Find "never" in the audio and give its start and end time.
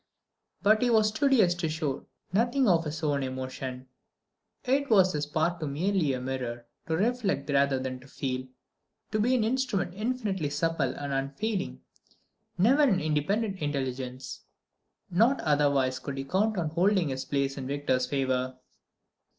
12.57-12.81